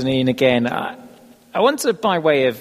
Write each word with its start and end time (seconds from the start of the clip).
Ian 0.00 0.26
again. 0.26 0.66
I, 0.66 0.96
I 1.54 1.60
want 1.60 1.78
to, 1.80 1.92
by 1.92 2.18
way 2.18 2.48
of 2.48 2.60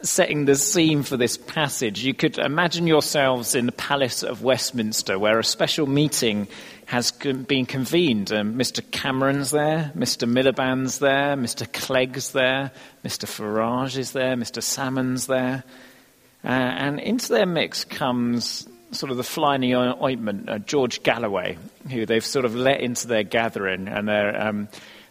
setting 0.00 0.46
the 0.46 0.56
scene 0.56 1.02
for 1.02 1.18
this 1.18 1.36
passage, 1.36 2.02
you 2.02 2.14
could 2.14 2.38
imagine 2.38 2.86
yourselves 2.86 3.54
in 3.54 3.66
the 3.66 3.72
Palace 3.72 4.22
of 4.22 4.42
Westminster, 4.42 5.18
where 5.18 5.38
a 5.38 5.44
special 5.44 5.86
meeting 5.86 6.48
has 6.86 7.10
been 7.10 7.66
convened. 7.66 8.32
Um, 8.32 8.54
Mr. 8.54 8.80
Cameron's 8.90 9.50
there, 9.50 9.92
Mr. 9.94 10.26
Miliband's 10.26 11.00
there, 11.00 11.36
Mr. 11.36 11.70
Clegg's 11.70 12.32
there, 12.32 12.72
Mr. 13.04 13.26
Farage 13.26 13.98
is 13.98 14.12
there, 14.12 14.34
Mr. 14.34 14.62
Salmond's 14.62 15.26
there. 15.26 15.64
Uh, 16.42 16.48
and 16.48 16.98
into 16.98 17.28
their 17.28 17.44
mix 17.44 17.84
comes 17.84 18.66
sort 18.92 19.10
of 19.10 19.18
the 19.18 19.22
fly 19.22 19.56
in 19.56 19.60
the 19.60 19.74
ointment, 19.74 20.48
uh, 20.48 20.58
George 20.60 21.02
Galloway, 21.02 21.58
who 21.90 22.06
they've 22.06 22.24
sort 22.24 22.46
of 22.46 22.54
let 22.54 22.80
into 22.80 23.06
their 23.06 23.22
gathering, 23.22 23.86
and 23.86 24.08
they're. 24.08 24.48
Um, 24.48 24.68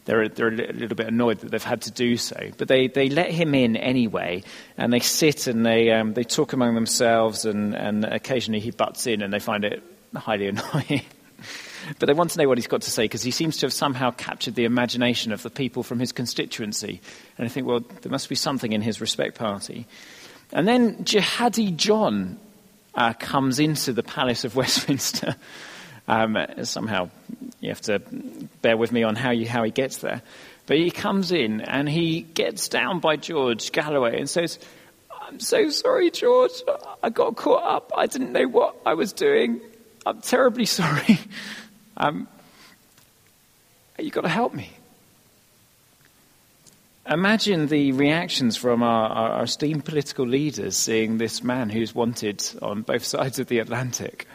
they're, 0.07 0.29
they're 0.29 0.47
a 0.47 0.51
little 0.51 0.95
bit 0.95 1.07
annoyed 1.07 1.39
that 1.39 1.51
they've 1.51 1.63
had 1.63 1.81
to 1.83 1.91
do 1.91 2.15
so. 2.15 2.49
But 2.57 2.69
they, 2.69 2.87
they 2.87 3.09
let 3.09 3.29
him 3.29 3.53
in 3.53 3.75
anyway, 3.75 4.43
and 4.77 4.91
they 4.91 5.01
sit 5.01 5.47
and 5.47 5.65
they, 5.65 5.91
um, 5.91 6.13
they 6.13 6.23
talk 6.23 6.53
among 6.53 6.75
themselves, 6.75 7.45
and, 7.45 7.75
and 7.75 8.05
occasionally 8.05 8.61
he 8.61 8.71
butts 8.71 9.05
in 9.05 9.21
and 9.21 9.31
they 9.31 9.39
find 9.39 9.65
it 9.65 9.83
highly 10.15 10.47
annoying. 10.47 11.01
but 11.99 12.07
they 12.07 12.13
want 12.13 12.31
to 12.31 12.39
know 12.39 12.47
what 12.47 12.57
he's 12.57 12.67
got 12.67 12.81
to 12.83 12.91
say 12.91 13.03
because 13.03 13.21
he 13.21 13.31
seems 13.31 13.57
to 13.57 13.65
have 13.65 13.73
somehow 13.73 14.09
captured 14.11 14.55
the 14.55 14.63
imagination 14.63 15.33
of 15.33 15.43
the 15.43 15.49
people 15.49 15.83
from 15.83 15.99
his 15.99 16.13
constituency. 16.13 17.01
And 17.37 17.45
I 17.45 17.49
think, 17.49 17.67
well, 17.67 17.81
there 18.01 18.11
must 18.11 18.29
be 18.29 18.35
something 18.35 18.71
in 18.71 18.81
his 18.81 19.01
respect 19.01 19.37
party. 19.37 19.87
And 20.53 20.65
then 20.65 21.03
Jihadi 21.03 21.75
John 21.75 22.39
uh, 22.95 23.11
comes 23.11 23.59
into 23.59 23.91
the 23.91 24.03
Palace 24.03 24.45
of 24.45 24.55
Westminster. 24.55 25.35
Um, 26.07 26.37
somehow 26.63 27.09
you 27.59 27.69
have 27.69 27.81
to 27.81 27.99
bear 28.61 28.77
with 28.77 28.91
me 28.91 29.03
on 29.03 29.15
how, 29.15 29.31
you, 29.31 29.47
how 29.47 29.63
he 29.63 29.71
gets 29.71 29.97
there. 29.97 30.21
But 30.65 30.77
he 30.77 30.91
comes 30.91 31.31
in 31.31 31.61
and 31.61 31.87
he 31.87 32.21
gets 32.21 32.67
down 32.69 32.99
by 32.99 33.15
George 33.15 33.71
Galloway 33.71 34.19
and 34.19 34.29
says, 34.29 34.59
I'm 35.21 35.39
so 35.39 35.69
sorry, 35.69 36.11
George. 36.11 36.51
I 37.03 37.09
got 37.09 37.35
caught 37.35 37.63
up. 37.63 37.91
I 37.95 38.05
didn't 38.05 38.31
know 38.31 38.47
what 38.47 38.75
I 38.85 38.93
was 38.93 39.11
doing. 39.13 39.59
I'm 40.05 40.21
terribly 40.21 40.65
sorry. 40.79 41.19
Um, 41.97 42.27
you've 43.99 44.13
got 44.13 44.21
to 44.21 44.29
help 44.29 44.53
me. 44.53 44.71
Imagine 47.09 47.67
the 47.67 47.93
reactions 47.93 48.57
from 48.57 48.83
our, 48.83 49.09
our, 49.09 49.29
our 49.31 49.43
esteemed 49.43 49.85
political 49.85 50.27
leaders 50.27 50.75
seeing 50.75 51.17
this 51.17 51.41
man 51.41 51.69
who's 51.69 51.95
wanted 51.95 52.43
on 52.61 52.81
both 52.81 53.05
sides 53.05 53.39
of 53.39 53.47
the 53.47 53.59
Atlantic 53.59 54.27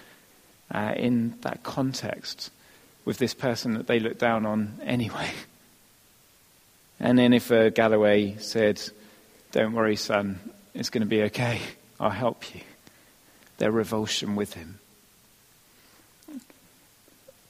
uh, 0.72 0.94
in 0.96 1.34
that 1.42 1.62
context 1.62 2.50
with 3.04 3.18
this 3.18 3.34
person 3.34 3.74
that 3.74 3.86
they 3.86 4.00
look 4.00 4.18
down 4.18 4.46
on 4.46 4.78
anyway. 4.82 5.30
And 7.00 7.18
then 7.18 7.32
if 7.32 7.50
uh, 7.50 7.70
Galloway 7.70 8.36
said, 8.38 8.80
Don't 9.50 9.72
worry, 9.72 9.96
son, 9.96 10.38
it's 10.72 10.88
going 10.88 11.02
to 11.02 11.08
be 11.08 11.22
okay, 11.24 11.60
I'll 11.98 12.10
help 12.10 12.54
you, 12.54 12.60
their 13.58 13.72
revulsion 13.72 14.36
with 14.36 14.54
him. 14.54 14.78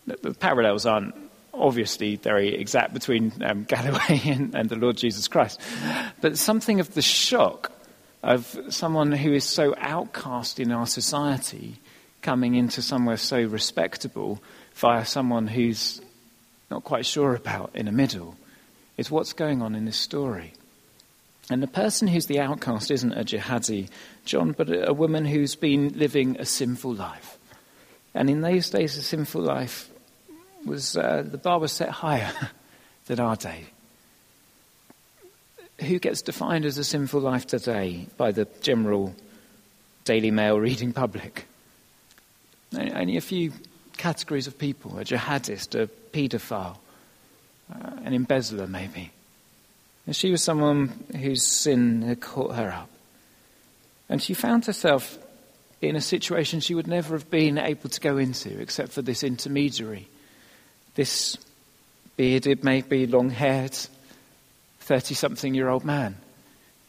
The, 0.06 0.16
the 0.22 0.32
parallels 0.32 0.86
aren't 0.86 1.14
obviously 1.52 2.16
very 2.16 2.54
exact 2.54 2.94
between 2.94 3.30
um, 3.44 3.64
Galloway 3.68 4.22
and, 4.24 4.54
and 4.54 4.70
the 4.70 4.76
Lord 4.76 4.96
Jesus 4.96 5.28
Christ, 5.28 5.60
but 6.22 6.38
something 6.38 6.80
of 6.80 6.94
the 6.94 7.02
shock 7.02 7.72
of 8.22 8.58
someone 8.70 9.12
who 9.12 9.34
is 9.34 9.44
so 9.44 9.74
outcast 9.76 10.60
in 10.60 10.72
our 10.72 10.86
society 10.86 11.76
coming 12.22 12.54
into 12.54 12.80
somewhere 12.80 13.16
so 13.16 13.42
respectable 13.42 14.42
via 14.74 15.04
someone 15.04 15.48
who's 15.48 16.00
not 16.70 16.84
quite 16.84 17.04
sure 17.04 17.34
about 17.34 17.72
in 17.74 17.86
the 17.86 17.92
middle 17.92 18.36
is 18.96 19.10
what's 19.10 19.32
going 19.32 19.60
on 19.60 19.74
in 19.74 19.84
this 19.84 19.96
story. 19.96 20.54
And 21.50 21.62
the 21.62 21.66
person 21.66 22.08
who's 22.08 22.26
the 22.26 22.40
outcast 22.40 22.90
isn't 22.90 23.12
a 23.12 23.24
jihadi, 23.24 23.90
John, 24.24 24.52
but 24.52 24.68
a 24.88 24.94
woman 24.94 25.24
who's 25.24 25.56
been 25.56 25.98
living 25.98 26.36
a 26.38 26.46
sinful 26.46 26.94
life. 26.94 27.36
And 28.14 28.30
in 28.30 28.40
those 28.40 28.70
days, 28.70 28.96
a 28.96 29.02
sinful 29.02 29.42
life 29.42 29.90
was, 30.64 30.96
uh, 30.96 31.24
the 31.26 31.38
bar 31.38 31.58
was 31.58 31.72
set 31.72 31.88
higher 31.88 32.32
than 33.06 33.18
our 33.18 33.36
day. 33.36 33.66
Who 35.80 35.98
gets 35.98 36.22
defined 36.22 36.64
as 36.64 36.78
a 36.78 36.84
sinful 36.84 37.20
life 37.20 37.46
today 37.46 38.06
by 38.16 38.30
the 38.30 38.46
general 38.60 39.14
Daily 40.04 40.30
Mail 40.30 40.60
reading 40.60 40.92
public? 40.92 41.46
Only 42.74 43.16
a 43.16 43.20
few 43.20 43.52
categories 43.96 44.46
of 44.46 44.58
people 44.58 44.98
a 44.98 45.04
jihadist, 45.04 45.80
a 45.80 45.86
paedophile, 46.12 46.78
uh, 47.72 47.90
an 48.04 48.14
embezzler, 48.14 48.66
maybe. 48.66 49.10
And 50.06 50.16
she 50.16 50.30
was 50.30 50.42
someone 50.42 50.88
whose 51.16 51.46
sin 51.46 52.02
had 52.02 52.20
caught 52.20 52.56
her 52.56 52.70
up. 52.70 52.88
And 54.08 54.20
she 54.20 54.34
found 54.34 54.66
herself 54.66 55.18
in 55.80 55.96
a 55.96 56.00
situation 56.00 56.60
she 56.60 56.74
would 56.74 56.86
never 56.86 57.14
have 57.14 57.30
been 57.30 57.58
able 57.58 57.88
to 57.88 58.00
go 58.00 58.16
into 58.16 58.60
except 58.60 58.92
for 58.92 59.02
this 59.02 59.22
intermediary, 59.22 60.08
this 60.94 61.36
bearded, 62.16 62.62
maybe 62.64 63.06
long 63.06 63.30
haired, 63.30 63.76
30 64.80 65.14
something 65.14 65.54
year 65.54 65.68
old 65.68 65.84
man 65.84 66.16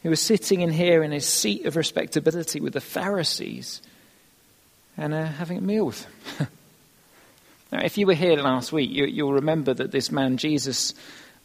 who 0.02 0.10
was 0.10 0.20
sitting 0.20 0.60
in 0.60 0.70
here 0.70 1.02
in 1.02 1.12
his 1.12 1.26
seat 1.26 1.64
of 1.64 1.76
respectability 1.76 2.60
with 2.60 2.74
the 2.74 2.80
Pharisees 2.80 3.80
and 4.96 5.14
uh, 5.14 5.26
having 5.26 5.58
a 5.58 5.60
meal 5.60 5.86
with 5.86 6.06
them. 6.38 6.48
now, 7.72 7.80
if 7.84 7.98
you 7.98 8.06
were 8.06 8.14
here 8.14 8.36
last 8.36 8.72
week, 8.72 8.90
you, 8.90 9.06
you'll 9.06 9.34
remember 9.34 9.74
that 9.74 9.90
this 9.90 10.10
man, 10.10 10.36
Jesus, 10.36 10.94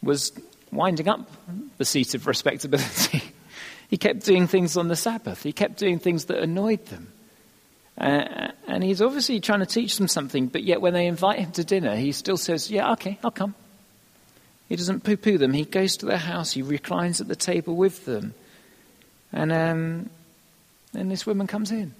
was 0.02 0.32
winding 0.72 1.08
up 1.08 1.28
the 1.78 1.84
seat 1.84 2.14
of 2.14 2.26
respectability. 2.26 3.22
he 3.88 3.96
kept 3.96 4.24
doing 4.24 4.46
things 4.46 4.76
on 4.76 4.88
the 4.88 4.96
Sabbath, 4.96 5.42
he 5.42 5.52
kept 5.52 5.78
doing 5.78 5.98
things 5.98 6.26
that 6.26 6.38
annoyed 6.38 6.84
them. 6.86 7.12
Uh, 7.98 8.52
and 8.66 8.82
he's 8.82 9.02
obviously 9.02 9.40
trying 9.40 9.60
to 9.60 9.66
teach 9.66 9.98
them 9.98 10.08
something, 10.08 10.46
but 10.46 10.62
yet 10.62 10.80
when 10.80 10.94
they 10.94 11.06
invite 11.06 11.38
him 11.38 11.52
to 11.52 11.64
dinner, 11.64 11.96
he 11.96 12.12
still 12.12 12.38
says, 12.38 12.70
Yeah, 12.70 12.92
okay, 12.92 13.18
I'll 13.22 13.30
come. 13.30 13.54
He 14.70 14.76
doesn't 14.76 15.02
poo 15.02 15.16
poo 15.16 15.36
them. 15.36 15.52
He 15.52 15.64
goes 15.64 15.96
to 15.98 16.06
their 16.06 16.16
house, 16.16 16.52
he 16.52 16.62
reclines 16.62 17.20
at 17.20 17.28
the 17.28 17.36
table 17.36 17.76
with 17.76 18.06
them. 18.06 18.32
And 19.32 19.52
um, 19.52 20.10
then 20.92 21.08
this 21.08 21.26
woman 21.26 21.46
comes 21.46 21.72
in. 21.72 21.94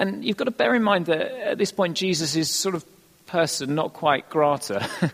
And 0.00 0.24
you've 0.24 0.38
got 0.38 0.46
to 0.46 0.50
bear 0.50 0.74
in 0.74 0.82
mind 0.82 1.06
that 1.06 1.20
at 1.20 1.58
this 1.58 1.72
point, 1.72 1.94
Jesus 1.94 2.34
is 2.34 2.48
sort 2.48 2.74
of 2.74 2.86
person, 3.26 3.74
not 3.74 3.92
quite 3.92 4.30
grata. 4.30 4.88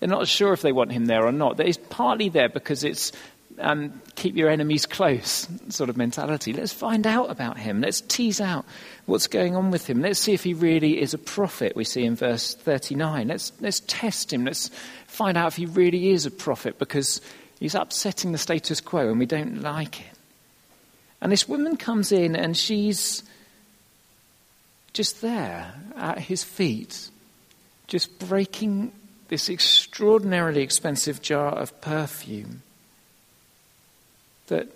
They're 0.00 0.08
not 0.08 0.26
sure 0.26 0.54
if 0.54 0.62
they 0.62 0.72
want 0.72 0.90
him 0.90 1.04
there 1.04 1.26
or 1.26 1.32
not. 1.32 1.60
He's 1.60 1.76
partly 1.76 2.30
there 2.30 2.48
because 2.48 2.82
it's 2.82 3.12
um, 3.58 4.00
keep 4.14 4.34
your 4.34 4.48
enemies 4.48 4.86
close 4.98 5.46
sort 5.68 5.90
of 5.90 5.98
mentality. 5.98 6.54
Let's 6.54 6.72
find 6.72 7.06
out 7.06 7.30
about 7.30 7.58
him. 7.58 7.82
Let's 7.82 8.00
tease 8.00 8.40
out 8.40 8.64
what's 9.04 9.26
going 9.26 9.54
on 9.54 9.70
with 9.70 9.86
him. 9.86 10.00
Let's 10.00 10.18
see 10.18 10.32
if 10.32 10.44
he 10.44 10.54
really 10.54 11.02
is 11.02 11.12
a 11.12 11.18
prophet, 11.18 11.76
we 11.76 11.84
see 11.84 12.02
in 12.02 12.16
verse 12.16 12.54
39. 12.54 13.28
Let's, 13.28 13.52
let's 13.60 13.80
test 13.86 14.32
him. 14.32 14.46
Let's 14.46 14.70
find 15.06 15.36
out 15.36 15.48
if 15.48 15.56
he 15.56 15.66
really 15.66 16.08
is 16.08 16.24
a 16.24 16.30
prophet 16.30 16.78
because 16.78 17.20
he's 17.60 17.74
upsetting 17.74 18.32
the 18.32 18.38
status 18.38 18.80
quo 18.80 19.10
and 19.10 19.18
we 19.18 19.26
don't 19.26 19.60
like 19.60 20.00
it. 20.00 20.16
And 21.20 21.30
this 21.30 21.46
woman 21.46 21.76
comes 21.76 22.12
in 22.12 22.34
and 22.34 22.56
she's 22.56 23.22
just 24.92 25.20
there 25.20 25.74
at 25.96 26.18
his 26.18 26.44
feet, 26.44 27.10
just 27.86 28.18
breaking 28.18 28.92
this 29.28 29.48
extraordinarily 29.48 30.62
expensive 30.62 31.22
jar 31.22 31.54
of 31.54 31.80
perfume 31.80 32.62
that 34.48 34.68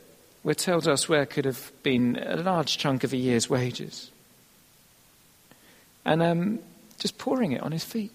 we're 0.42 0.54
told 0.54 0.86
elsewhere 0.88 1.26
could 1.26 1.44
have 1.44 1.72
been 1.82 2.16
a 2.16 2.36
large 2.36 2.78
chunk 2.78 3.04
of 3.04 3.12
a 3.12 3.16
year's 3.16 3.50
wages. 3.50 4.10
And 6.04 6.22
um, 6.22 6.60
just 6.98 7.18
pouring 7.18 7.52
it 7.52 7.62
on 7.62 7.72
his 7.72 7.84
feet. 7.84 8.12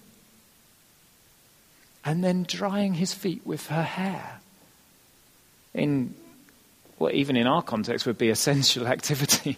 And 2.04 2.24
then 2.24 2.44
drying 2.44 2.96
his 2.96 3.14
feet 3.14 3.42
with 3.46 3.68
her 3.68 3.84
hair. 3.84 4.40
In 5.74 6.16
what, 6.98 7.14
even 7.14 7.36
in 7.36 7.48
our 7.48 7.62
context, 7.62 8.06
would 8.06 8.18
be 8.18 8.30
a 8.30 8.36
sensual 8.36 8.88
activity. 8.96 9.58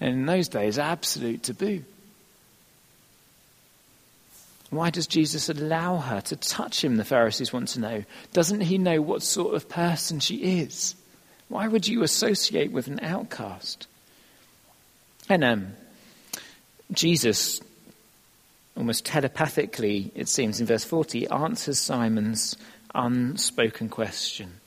And 0.00 0.14
in 0.14 0.26
those 0.26 0.48
days, 0.48 0.78
absolute 0.78 1.42
taboo. 1.42 1.84
Why 4.70 4.90
does 4.90 5.06
Jesus 5.06 5.48
allow 5.48 5.96
her 5.96 6.20
to 6.22 6.36
touch 6.36 6.84
him, 6.84 6.96
the 6.96 7.04
Pharisees 7.04 7.52
want 7.52 7.68
to 7.68 7.80
know? 7.80 8.04
Doesn't 8.32 8.60
he 8.60 8.76
know 8.76 9.00
what 9.00 9.22
sort 9.22 9.54
of 9.54 9.68
person 9.68 10.20
she 10.20 10.60
is? 10.60 10.94
Why 11.48 11.68
would 11.68 11.88
you 11.88 12.02
associate 12.02 12.70
with 12.70 12.86
an 12.86 13.00
outcast? 13.02 13.86
And 15.30 15.42
um, 15.42 15.68
Jesus, 16.92 17.60
almost 18.76 19.06
telepathically, 19.06 20.12
it 20.14 20.28
seems 20.28 20.60
in 20.60 20.66
verse 20.66 20.84
40, 20.84 21.28
answers 21.28 21.78
Simon's 21.78 22.56
unspoken 22.94 23.88
question. 23.88 24.60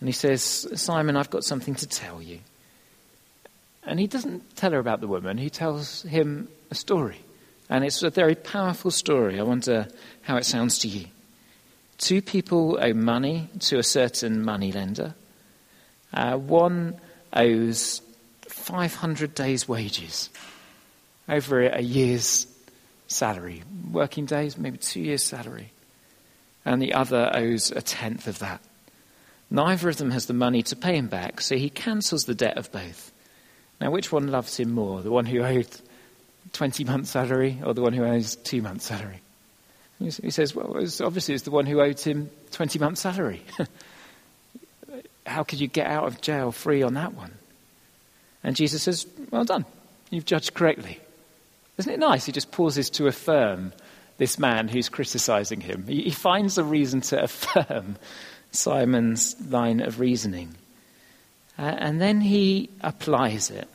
And 0.00 0.08
he 0.08 0.12
says, 0.12 0.68
Simon, 0.80 1.16
I've 1.16 1.30
got 1.30 1.44
something 1.44 1.74
to 1.76 1.86
tell 1.86 2.22
you. 2.22 2.38
And 3.88 3.98
he 3.98 4.06
doesn't 4.06 4.54
tell 4.54 4.72
her 4.72 4.78
about 4.78 5.00
the 5.00 5.08
woman, 5.08 5.38
he 5.38 5.48
tells 5.48 6.02
him 6.02 6.48
a 6.70 6.74
story. 6.74 7.20
And 7.70 7.84
it's 7.84 8.02
a 8.02 8.10
very 8.10 8.34
powerful 8.34 8.90
story. 8.90 9.40
I 9.40 9.42
wonder 9.42 9.88
how 10.22 10.36
it 10.36 10.44
sounds 10.44 10.78
to 10.80 10.88
you. 10.88 11.06
Two 11.96 12.22
people 12.22 12.78
owe 12.80 12.92
money 12.92 13.48
to 13.60 13.78
a 13.78 13.82
certain 13.82 14.44
moneylender. 14.44 15.14
Uh, 16.12 16.36
one 16.36 17.00
owes 17.32 18.02
500 18.48 19.34
days' 19.34 19.66
wages 19.66 20.30
over 21.28 21.62
a 21.62 21.80
year's 21.80 22.46
salary, 23.06 23.62
working 23.90 24.26
days, 24.26 24.56
maybe 24.56 24.78
two 24.78 25.00
years' 25.00 25.24
salary. 25.24 25.72
And 26.64 26.80
the 26.80 26.92
other 26.92 27.30
owes 27.34 27.70
a 27.70 27.80
tenth 27.80 28.26
of 28.26 28.38
that. 28.40 28.60
Neither 29.50 29.88
of 29.88 29.96
them 29.96 30.10
has 30.10 30.26
the 30.26 30.34
money 30.34 30.62
to 30.64 30.76
pay 30.76 30.96
him 30.96 31.08
back, 31.08 31.40
so 31.40 31.56
he 31.56 31.70
cancels 31.70 32.24
the 32.24 32.34
debt 32.34 32.58
of 32.58 32.70
both. 32.70 33.12
Now, 33.80 33.90
which 33.90 34.10
one 34.10 34.28
loves 34.28 34.58
him 34.58 34.72
more? 34.72 35.02
The 35.02 35.10
one 35.10 35.26
who 35.26 35.42
owed 35.42 35.68
20 36.52 36.84
months' 36.84 37.10
salary 37.10 37.58
or 37.64 37.74
the 37.74 37.82
one 37.82 37.92
who 37.92 38.04
owes 38.04 38.36
two 38.36 38.62
months' 38.62 38.86
salary? 38.86 39.20
He 40.00 40.30
says, 40.30 40.54
well, 40.54 40.76
obviously 40.76 41.34
it's 41.34 41.42
the 41.42 41.50
one 41.50 41.66
who 41.66 41.80
owed 41.80 41.98
him 41.98 42.30
20 42.52 42.78
months' 42.78 43.00
salary. 43.00 43.42
How 45.26 45.42
could 45.42 45.60
you 45.60 45.66
get 45.66 45.86
out 45.86 46.06
of 46.06 46.20
jail 46.20 46.52
free 46.52 46.82
on 46.82 46.94
that 46.94 47.14
one? 47.14 47.32
And 48.44 48.54
Jesus 48.54 48.82
says, 48.82 49.06
well 49.30 49.44
done. 49.44 49.64
You've 50.10 50.24
judged 50.24 50.54
correctly. 50.54 51.00
Isn't 51.76 51.92
it 51.92 51.98
nice? 51.98 52.24
He 52.24 52.32
just 52.32 52.50
pauses 52.50 52.90
to 52.90 53.06
affirm 53.08 53.72
this 54.18 54.38
man 54.38 54.68
who's 54.68 54.88
criticizing 54.88 55.60
him. 55.60 55.86
He 55.86 56.10
finds 56.10 56.58
a 56.58 56.64
reason 56.64 57.00
to 57.02 57.22
affirm 57.24 57.96
Simon's 58.52 59.36
line 59.50 59.80
of 59.80 60.00
reasoning. 60.00 60.54
Uh, 61.58 61.74
and 61.78 62.00
then 62.00 62.20
he 62.20 62.70
applies 62.80 63.50
it, 63.50 63.68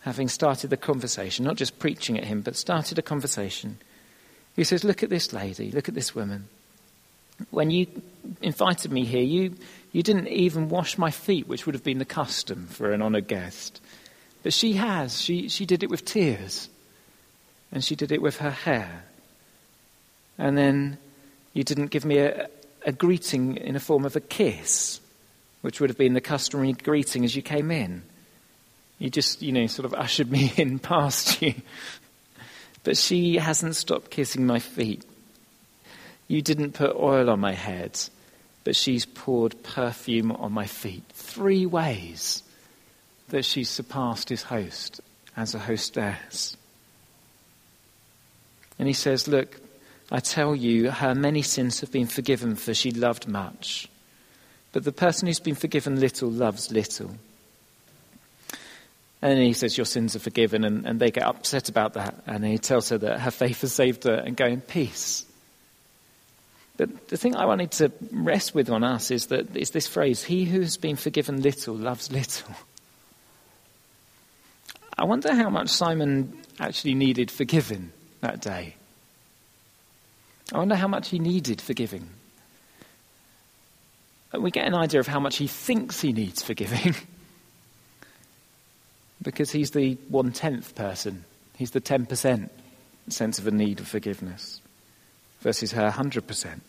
having 0.00 0.28
started 0.28 0.70
the 0.70 0.76
conversation, 0.76 1.44
not 1.44 1.56
just 1.56 1.78
preaching 1.78 2.18
at 2.18 2.24
him, 2.24 2.40
but 2.40 2.56
started 2.56 2.98
a 2.98 3.02
conversation. 3.02 3.78
He 4.56 4.64
says, 4.64 4.84
Look 4.84 5.02
at 5.02 5.10
this 5.10 5.32
lady, 5.32 5.70
look 5.70 5.88
at 5.88 5.94
this 5.94 6.14
woman. 6.14 6.48
When 7.50 7.70
you 7.70 7.86
invited 8.42 8.90
me 8.90 9.04
here, 9.04 9.22
you, 9.22 9.54
you 9.92 10.02
didn't 10.02 10.28
even 10.28 10.68
wash 10.68 10.98
my 10.98 11.10
feet, 11.10 11.46
which 11.46 11.66
would 11.66 11.74
have 11.74 11.84
been 11.84 11.98
the 11.98 12.04
custom 12.04 12.66
for 12.66 12.92
an 12.92 13.02
honored 13.02 13.28
guest. 13.28 13.80
But 14.42 14.52
she 14.52 14.72
has. 14.74 15.20
She, 15.20 15.48
she 15.48 15.66
did 15.66 15.82
it 15.82 15.90
with 15.90 16.04
tears. 16.04 16.68
And 17.70 17.84
she 17.84 17.94
did 17.94 18.10
it 18.10 18.22
with 18.22 18.38
her 18.38 18.50
hair. 18.50 19.04
And 20.38 20.56
then 20.56 20.98
you 21.52 21.64
didn't 21.64 21.88
give 21.88 22.04
me 22.04 22.18
a, 22.18 22.48
a 22.84 22.92
greeting 22.92 23.56
in 23.56 23.76
a 23.76 23.80
form 23.80 24.04
of 24.04 24.16
a 24.16 24.20
kiss, 24.20 25.00
which 25.60 25.80
would 25.80 25.90
have 25.90 25.98
been 25.98 26.14
the 26.14 26.20
customary 26.20 26.72
greeting 26.72 27.24
as 27.24 27.34
you 27.34 27.42
came 27.42 27.70
in. 27.70 28.02
You 28.98 29.10
just, 29.10 29.42
you 29.42 29.52
know, 29.52 29.66
sort 29.66 29.86
of 29.86 29.94
ushered 29.94 30.30
me 30.30 30.52
in 30.56 30.78
past 30.78 31.40
you. 31.42 31.54
But 32.84 32.96
she 32.96 33.36
hasn't 33.36 33.76
stopped 33.76 34.10
kissing 34.10 34.46
my 34.46 34.58
feet. 34.58 35.04
You 36.26 36.42
didn't 36.42 36.72
put 36.72 36.94
oil 36.96 37.30
on 37.30 37.40
my 37.40 37.52
head, 37.52 37.98
but 38.64 38.76
she's 38.76 39.06
poured 39.06 39.62
perfume 39.62 40.32
on 40.32 40.52
my 40.52 40.66
feet. 40.66 41.04
Three 41.12 41.66
ways 41.66 42.42
that 43.28 43.44
she's 43.44 43.68
surpassed 43.68 44.28
his 44.28 44.42
host 44.42 45.00
as 45.36 45.54
a 45.54 45.58
hostess. 45.58 46.56
And 48.78 48.88
he 48.88 48.94
says, 48.94 49.28
Look, 49.28 49.60
I 50.10 50.20
tell 50.20 50.54
you, 50.54 50.90
her 50.90 51.14
many 51.14 51.42
sins 51.42 51.80
have 51.80 51.92
been 51.92 52.06
forgiven, 52.06 52.56
for 52.56 52.74
she 52.74 52.90
loved 52.90 53.28
much. 53.28 53.88
But 54.78 54.84
the 54.84 54.92
person 54.92 55.26
who's 55.26 55.40
been 55.40 55.56
forgiven 55.56 55.98
little 55.98 56.30
loves 56.30 56.70
little. 56.70 57.10
And 59.20 59.32
then 59.32 59.38
he 59.38 59.52
says, 59.52 59.76
Your 59.76 59.86
sins 59.86 60.14
are 60.14 60.20
forgiven, 60.20 60.62
and, 60.62 60.86
and 60.86 61.00
they 61.00 61.10
get 61.10 61.24
upset 61.24 61.68
about 61.68 61.94
that. 61.94 62.22
And 62.28 62.44
he 62.44 62.58
tells 62.58 62.90
her 62.90 62.98
that 62.98 63.18
her 63.18 63.32
faith 63.32 63.62
has 63.62 63.72
saved 63.72 64.04
her 64.04 64.14
and 64.14 64.36
go 64.36 64.46
in 64.46 64.60
peace. 64.60 65.26
But 66.76 67.08
the 67.08 67.16
thing 67.16 67.34
I 67.34 67.46
wanted 67.46 67.72
to 67.72 67.90
rest 68.12 68.54
with 68.54 68.70
on 68.70 68.84
us 68.84 69.10
is 69.10 69.26
that 69.26 69.56
is 69.56 69.70
this 69.70 69.88
phrase, 69.88 70.22
he 70.22 70.44
who 70.44 70.60
has 70.60 70.76
been 70.76 70.94
forgiven 70.94 71.42
little 71.42 71.74
loves 71.74 72.12
little. 72.12 72.54
I 74.96 75.06
wonder 75.06 75.34
how 75.34 75.50
much 75.50 75.70
Simon 75.70 76.38
actually 76.60 76.94
needed 76.94 77.32
forgiving 77.32 77.90
that 78.20 78.40
day. 78.40 78.76
I 80.52 80.58
wonder 80.58 80.76
how 80.76 80.86
much 80.86 81.08
he 81.08 81.18
needed 81.18 81.60
forgiving. 81.60 82.10
We 84.32 84.50
get 84.50 84.66
an 84.66 84.74
idea 84.74 85.00
of 85.00 85.06
how 85.06 85.20
much 85.20 85.36
he 85.36 85.46
thinks 85.46 86.00
he 86.00 86.12
needs 86.12 86.42
forgiving. 86.42 86.94
because 89.22 89.50
he's 89.50 89.70
the 89.70 89.94
one 90.08 90.32
tenth 90.32 90.74
person. 90.74 91.24
He's 91.56 91.72
the 91.72 91.80
10% 91.80 92.50
sense 93.08 93.38
of 93.38 93.46
a 93.46 93.50
need 93.50 93.80
of 93.80 93.88
forgiveness 93.88 94.60
versus 95.40 95.72
her 95.72 95.90
100%. 95.90 96.60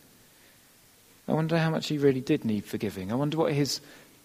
I 1.28 1.32
wonder 1.32 1.58
how 1.58 1.70
much 1.70 1.88
he 1.88 1.98
really 1.98 2.22
did 2.22 2.44
need 2.44 2.66
forgiving. 2.66 3.12
I 3.12 3.16
wonder 3.16 3.38
what 3.38 3.54
his, 3.54 3.82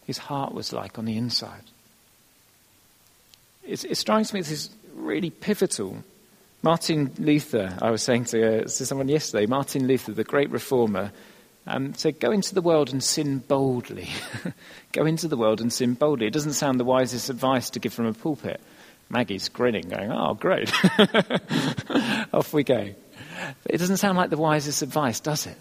his 0.07 0.19
heart 0.19 0.55
was 0.55 0.73
like 0.73 0.99
on 0.99 1.05
the 1.05 1.19
inside. 1.19 1.65
It, 3.63 3.85
it 3.85 3.97
strikes 3.97 4.33
me 4.33 4.41
this 4.41 4.71
really 4.95 5.31
pivotal. 5.31 6.03
Martin 6.63 7.13
Luther, 7.19 7.77
I 7.83 7.91
was 7.91 8.03
saying 8.03 8.27
to, 8.27 8.61
uh, 8.61 8.63
to 8.63 8.69
someone 8.69 9.09
yesterday, 9.09 9.45
Martin 9.45 9.87
Luther, 9.87 10.13
the 10.13 10.25
great 10.25 10.51
reformer, 10.51 11.13
um, 11.67 11.95
so 11.95 12.13
go 12.13 12.31
into 12.31 12.55
the 12.55 12.61
world 12.61 12.93
and 12.93 13.03
sin 13.03 13.39
boldly. 13.39 14.11
go 14.93 15.07
into 15.07 15.29
the 15.29 15.37
world 15.37 15.61
and 15.61 15.73
sin 15.73 15.95
boldly. 15.95 16.27
It 16.27 16.33
doesn't 16.33 16.53
sound 16.53 16.79
the 16.79 16.85
wisest 16.85 17.31
advice 17.31 17.71
to 17.71 17.81
give 17.81 17.95
from 17.95 18.07
a 18.07 18.13
pulpit. 18.13 18.61
Maggie's 19.09 19.49
grinning, 19.49 19.89
going, 19.89 20.11
oh, 20.13 20.35
great. 20.35 20.73
Off 22.33 22.53
we 22.53 22.65
go. 22.65 22.91
But 23.63 23.75
it 23.75 23.79
doesn't 23.79 23.97
sound 23.99 24.19
like 24.19 24.31
the 24.31 24.37
wisest 24.37 24.83
advice, 24.83 25.21
does 25.21 25.47
it? 25.47 25.57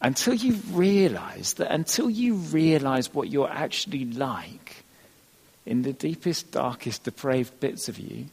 Until 0.00 0.34
you 0.34 0.54
realize 0.70 1.54
that, 1.54 1.72
until 1.72 2.08
you 2.08 2.34
realize 2.34 3.12
what 3.12 3.28
you're 3.28 3.50
actually 3.50 4.04
like 4.04 4.84
in 5.66 5.82
the 5.82 5.92
deepest, 5.92 6.50
darkest, 6.52 7.04
depraved 7.04 7.58
bits 7.60 7.88
of 7.88 7.98
you, 7.98 8.26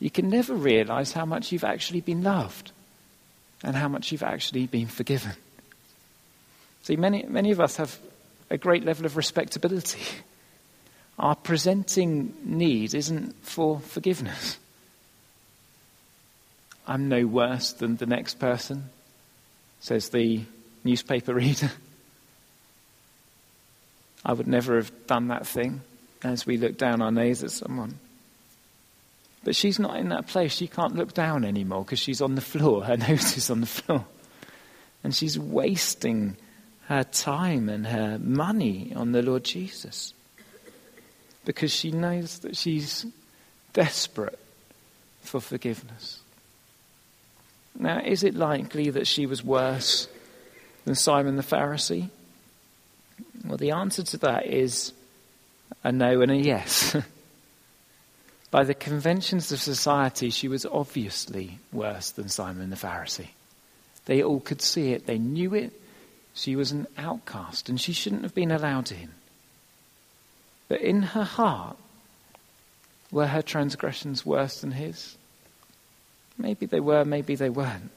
you 0.00 0.10
can 0.10 0.28
never 0.28 0.54
realize 0.54 1.12
how 1.12 1.24
much 1.24 1.52
you've 1.52 1.64
actually 1.64 2.00
been 2.00 2.22
loved 2.22 2.72
and 3.62 3.76
how 3.76 3.88
much 3.88 4.12
you've 4.12 4.22
actually 4.22 4.66
been 4.66 4.86
forgiven. 4.86 5.32
See, 6.84 6.96
many, 6.96 7.24
many 7.26 7.50
of 7.50 7.60
us 7.60 7.76
have 7.76 7.98
a 8.50 8.58
great 8.58 8.84
level 8.84 9.06
of 9.06 9.16
respectability. 9.16 10.02
Our 11.18 11.34
presenting 11.34 12.34
need 12.44 12.92
isn't 12.92 13.42
for 13.42 13.80
forgiveness. 13.80 14.58
I'm 16.86 17.08
no 17.08 17.24
worse 17.24 17.72
than 17.72 17.96
the 17.96 18.04
next 18.04 18.38
person, 18.38 18.90
says 19.80 20.10
the 20.10 20.42
newspaper 20.84 21.32
reader. 21.32 21.70
I 24.22 24.34
would 24.34 24.46
never 24.46 24.76
have 24.76 25.06
done 25.06 25.28
that 25.28 25.46
thing 25.46 25.80
as 26.22 26.44
we 26.44 26.58
look 26.58 26.76
down 26.76 27.00
our 27.00 27.10
nose 27.10 27.42
at 27.42 27.50
someone. 27.50 27.98
But 29.42 29.56
she's 29.56 29.78
not 29.78 29.96
in 29.96 30.10
that 30.10 30.26
place. 30.26 30.52
She 30.52 30.66
can't 30.66 30.96
look 30.96 31.14
down 31.14 31.46
anymore 31.46 31.84
because 31.84 31.98
she's 31.98 32.20
on 32.20 32.34
the 32.34 32.42
floor. 32.42 32.84
Her 32.84 32.96
nose 33.08 33.38
is 33.38 33.48
on 33.48 33.62
the 33.62 33.66
floor. 33.66 34.04
And 35.02 35.14
she's 35.14 35.38
wasting 35.38 36.36
her 36.88 37.04
time 37.04 37.68
and 37.68 37.86
her 37.86 38.18
money 38.18 38.92
on 38.94 39.12
the 39.12 39.22
Lord 39.22 39.44
Jesus 39.44 40.12
because 41.44 41.72
she 41.72 41.90
knows 41.90 42.40
that 42.40 42.56
she's 42.56 43.06
desperate 43.72 44.38
for 45.22 45.40
forgiveness. 45.40 46.20
Now, 47.78 48.00
is 48.00 48.22
it 48.22 48.34
likely 48.34 48.90
that 48.90 49.06
she 49.06 49.26
was 49.26 49.42
worse 49.42 50.08
than 50.84 50.94
Simon 50.94 51.36
the 51.36 51.42
Pharisee? 51.42 52.10
Well, 53.44 53.56
the 53.56 53.72
answer 53.72 54.02
to 54.02 54.18
that 54.18 54.46
is 54.46 54.92
a 55.82 55.90
no 55.90 56.20
and 56.20 56.30
a 56.30 56.36
yes. 56.36 56.96
By 58.50 58.64
the 58.64 58.74
conventions 58.74 59.50
of 59.50 59.60
society, 59.60 60.30
she 60.30 60.46
was 60.46 60.64
obviously 60.64 61.58
worse 61.72 62.10
than 62.12 62.28
Simon 62.28 62.70
the 62.70 62.76
Pharisee. 62.76 63.30
They 64.04 64.22
all 64.22 64.40
could 64.40 64.62
see 64.62 64.92
it, 64.92 65.06
they 65.06 65.18
knew 65.18 65.54
it, 65.54 65.72
she 66.34 66.56
was 66.56 66.72
an 66.72 66.86
outcast 66.98 67.68
and 67.68 67.80
she 67.80 67.92
shouldn't 67.92 68.22
have 68.22 68.34
been 68.34 68.50
allowed 68.50 68.90
in. 68.90 69.10
But 70.68 70.80
in 70.80 71.02
her 71.02 71.24
heart, 71.24 71.76
were 73.10 73.28
her 73.28 73.42
transgressions 73.42 74.26
worse 74.26 74.60
than 74.60 74.72
his? 74.72 75.16
Maybe 76.36 76.66
they 76.66 76.80
were, 76.80 77.04
maybe 77.04 77.36
they 77.36 77.50
weren't. 77.50 77.90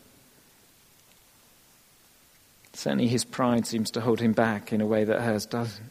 Certainly 2.74 3.08
his 3.08 3.26
pride 3.26 3.66
seems 3.66 3.90
to 3.92 4.02
hold 4.02 4.20
him 4.20 4.34
back 4.34 4.72
in 4.72 4.82
a 4.82 4.86
way 4.86 5.04
that 5.04 5.22
hers 5.22 5.48
doesn't. 5.48 5.90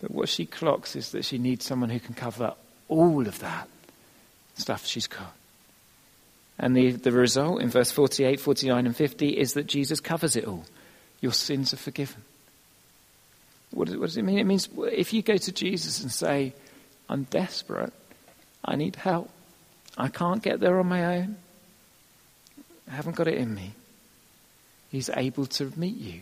But 0.00 0.10
what 0.10 0.28
she 0.28 0.46
clocks 0.46 0.96
is 0.96 1.12
that 1.12 1.24
she 1.24 1.38
needs 1.38 1.64
someone 1.64 1.90
who 1.90 2.00
can 2.00 2.14
cover 2.14 2.54
all 2.88 3.28
of 3.28 3.38
that 3.38 3.68
stuff 4.56 4.84
she's 4.84 5.06
got. 5.06 5.34
And 6.62 6.76
the, 6.76 6.92
the 6.92 7.10
result 7.10 7.62
in 7.62 7.70
verse 7.70 7.90
48, 7.90 8.38
49, 8.38 8.86
and 8.86 8.94
50 8.94 9.28
is 9.30 9.54
that 9.54 9.66
Jesus 9.66 9.98
covers 9.98 10.36
it 10.36 10.44
all. 10.44 10.66
Your 11.22 11.32
sins 11.32 11.72
are 11.72 11.78
forgiven. 11.78 12.22
What 13.70 13.88
does, 13.88 13.96
what 13.96 14.06
does 14.06 14.18
it 14.18 14.24
mean? 14.24 14.38
It 14.38 14.44
means 14.44 14.68
if 14.76 15.14
you 15.14 15.22
go 15.22 15.38
to 15.38 15.52
Jesus 15.52 16.02
and 16.02 16.12
say, 16.12 16.52
I'm 17.08 17.22
desperate, 17.24 17.94
I 18.62 18.76
need 18.76 18.96
help, 18.96 19.30
I 19.96 20.08
can't 20.08 20.42
get 20.42 20.60
there 20.60 20.78
on 20.78 20.86
my 20.86 21.16
own, 21.16 21.36
I 22.90 22.94
haven't 22.94 23.16
got 23.16 23.26
it 23.26 23.38
in 23.38 23.54
me. 23.54 23.72
He's 24.90 25.08
able 25.16 25.46
to 25.46 25.72
meet 25.76 25.96
you 25.96 26.20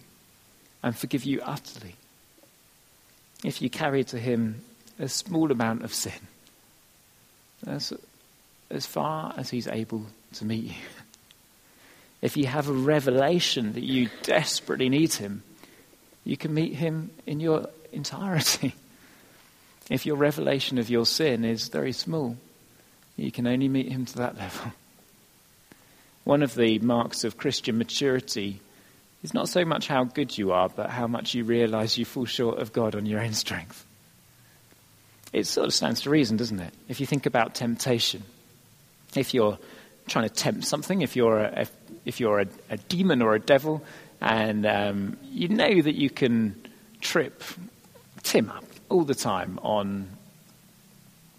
and 0.85 0.97
forgive 0.97 1.25
you 1.25 1.41
utterly. 1.43 1.97
If 3.43 3.61
you 3.61 3.71
carry 3.71 4.05
to 4.05 4.19
Him 4.19 4.63
a 5.01 5.09
small 5.09 5.51
amount 5.51 5.83
of 5.83 5.93
sin, 5.93 6.29
as, 7.67 7.93
as 8.71 8.87
far 8.87 9.35
as 9.37 9.51
He's 9.51 9.67
able 9.67 10.07
to 10.35 10.45
meet 10.45 10.65
you. 10.65 10.75
If 12.21 12.37
you 12.37 12.47
have 12.47 12.69
a 12.69 12.73
revelation 12.73 13.75
that 13.75 13.85
you 13.85 14.09
desperately 14.25 14.89
need 14.89 15.13
Him, 15.13 15.45
you 16.25 16.37
can 16.37 16.53
meet 16.53 16.75
Him 16.75 17.11
in 17.27 17.41
your 17.41 17.69
entirety. 17.93 18.75
If 19.91 20.05
your 20.05 20.17
revelation 20.17 20.77
of 20.79 20.91
your 20.91 21.07
sin 21.07 21.47
is 21.47 21.69
very 21.69 21.93
small, 21.93 22.37
you 23.17 23.33
can 23.33 23.47
only 23.47 23.69
meet 23.69 23.91
Him 23.91 24.05
to 24.05 24.17
that 24.19 24.37
level. 24.37 24.73
One 26.25 26.43
of 26.43 26.55
the 26.55 26.79
marks 26.81 27.25
of 27.25 27.39
Christian 27.39 27.79
maturity 27.79 28.61
is 29.23 29.33
not 29.33 29.49
so 29.49 29.65
much 29.65 29.89
how 29.89 30.05
good 30.05 30.37
you 30.37 30.53
are, 30.53 30.69
but 30.69 30.91
how 30.91 31.07
much 31.07 31.35
you 31.35 31.45
realize 31.45 31.97
you 31.97 32.05
fall 32.05 32.27
short 32.27 32.59
of 32.59 32.73
God 32.73 32.95
on 32.95 33.07
your 33.07 33.21
own 33.21 33.33
strength. 33.33 33.85
It 35.33 35.47
sort 35.47 35.67
of 35.67 35.75
stands 35.75 36.03
to 36.03 36.11
reason, 36.11 36.37
doesn't 36.37 36.61
it? 36.61 36.75
If 36.89 37.01
you 37.01 37.07
think 37.07 37.27
about 37.27 37.55
temptation, 37.55 38.23
if 39.17 39.35
you're 39.35 39.59
trying 40.09 40.29
to 40.29 40.35
tempt 40.35 40.65
something, 40.65 41.03
if 41.03 41.17
you're 41.17 41.39
a, 41.39 41.67
if 42.05 42.21
you're 42.21 42.41
a, 42.41 42.47
a 42.71 42.77
demon 42.77 43.23
or 43.23 43.35
a 43.35 43.41
devil, 43.41 43.83
and 44.21 44.67
um, 44.67 45.17
you 45.31 45.49
know 45.49 45.81
that 45.83 45.95
you 45.95 46.11
can 46.11 46.61
trip 47.01 47.43
Tim 48.23 48.51
up 48.51 48.65
all 48.89 49.05
the 49.05 49.15
time 49.15 49.59
on 49.63 50.09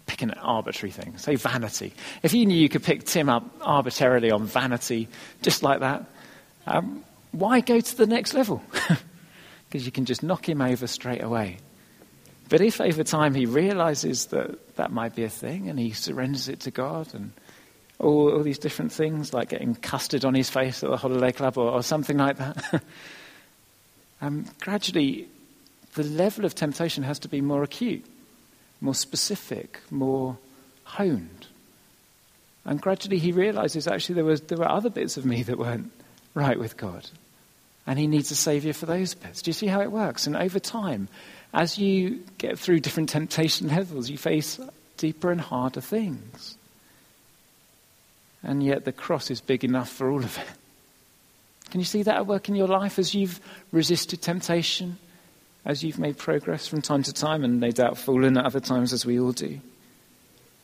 picking 0.06 0.30
an 0.30 0.38
arbitrary 0.38 0.90
thing, 0.90 1.16
say 1.18 1.36
vanity. 1.36 1.92
If 2.22 2.32
you 2.32 2.46
knew 2.46 2.56
you 2.56 2.68
could 2.68 2.82
pick 2.82 3.04
Tim 3.04 3.28
up 3.28 3.44
arbitrarily 3.60 4.30
on 4.30 4.44
vanity, 4.44 5.08
just 5.42 5.62
like 5.62 5.80
that, 5.80 6.04
um, 6.66 7.04
why 7.32 7.60
go 7.60 7.80
to 7.80 7.96
the 7.96 8.06
next 8.06 8.34
level? 8.34 8.62
Because 9.68 9.86
you 9.86 9.92
can 9.92 10.04
just 10.04 10.24
knock 10.24 10.48
him 10.48 10.60
over 10.60 10.88
straight 10.88 11.22
away. 11.22 11.58
But 12.48 12.60
if 12.60 12.80
over 12.80 13.04
time 13.04 13.36
he 13.36 13.46
realizes 13.46 14.26
that 14.26 14.74
that 14.74 14.90
might 14.90 15.14
be 15.14 15.22
a 15.22 15.28
thing 15.28 15.68
and 15.68 15.78
he 15.78 15.92
surrenders 15.92 16.48
it 16.48 16.58
to 16.60 16.72
God 16.72 17.14
and 17.14 17.30
all, 18.00 18.32
all 18.32 18.42
these 18.42 18.58
different 18.58 18.92
things, 18.92 19.32
like 19.32 19.50
getting 19.50 19.74
custard 19.74 20.24
on 20.24 20.34
his 20.34 20.50
face 20.50 20.82
at 20.82 20.90
the 20.90 20.96
holiday 20.96 21.32
club 21.32 21.58
or, 21.58 21.70
or 21.70 21.82
something 21.82 22.16
like 22.16 22.38
that, 22.38 22.82
um, 24.20 24.46
gradually 24.60 25.28
the 25.94 26.04
level 26.04 26.44
of 26.44 26.54
temptation 26.54 27.02
has 27.02 27.18
to 27.20 27.28
be 27.28 27.40
more 27.40 27.62
acute, 27.62 28.04
more 28.80 28.94
specific, 28.94 29.80
more 29.90 30.38
honed. 30.84 31.46
And 32.64 32.80
gradually 32.80 33.18
he 33.18 33.32
realizes 33.32 33.86
actually 33.86 34.16
there, 34.16 34.24
was, 34.24 34.40
there 34.42 34.58
were 34.58 34.68
other 34.68 34.90
bits 34.90 35.16
of 35.16 35.24
me 35.24 35.42
that 35.42 35.58
weren't 35.58 35.90
right 36.34 36.58
with 36.58 36.76
God. 36.76 37.08
And 37.86 37.98
he 37.98 38.06
needs 38.06 38.30
a 38.30 38.36
savior 38.36 38.72
for 38.72 38.86
those 38.86 39.14
bits. 39.14 39.42
Do 39.42 39.48
you 39.48 39.54
see 39.54 39.66
how 39.66 39.80
it 39.80 39.90
works? 39.90 40.26
And 40.26 40.36
over 40.36 40.60
time, 40.60 41.08
as 41.52 41.78
you 41.78 42.22
get 42.38 42.58
through 42.58 42.80
different 42.80 43.08
temptation 43.08 43.68
levels, 43.68 44.08
you 44.08 44.18
face 44.18 44.60
deeper 44.96 45.32
and 45.32 45.40
harder 45.40 45.80
things. 45.80 46.56
And 48.42 48.62
yet 48.62 48.84
the 48.84 48.92
cross 48.92 49.30
is 49.30 49.40
big 49.40 49.64
enough 49.64 49.90
for 49.90 50.10
all 50.10 50.24
of 50.24 50.38
it. 50.38 50.46
Can 51.70 51.80
you 51.80 51.86
see 51.86 52.02
that 52.02 52.16
at 52.16 52.26
work 52.26 52.48
in 52.48 52.54
your 52.54 52.66
life 52.66 52.98
as 52.98 53.14
you've 53.14 53.40
resisted 53.70 54.22
temptation, 54.22 54.98
as 55.64 55.84
you've 55.84 55.98
made 55.98 56.18
progress 56.18 56.66
from 56.66 56.82
time 56.82 57.02
to 57.04 57.12
time, 57.12 57.44
and 57.44 57.60
no 57.60 57.70
doubt 57.70 57.98
fallen 57.98 58.36
at 58.36 58.44
other 58.44 58.60
times 58.60 58.92
as 58.92 59.06
we 59.06 59.20
all 59.20 59.32
do? 59.32 59.60